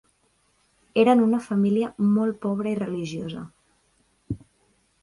Eren 1.01 1.21
una 1.25 1.41
família 1.49 1.91
molt 2.17 2.41
pobra 2.47 2.73
i 2.73 2.81
religiosa. 2.83 3.47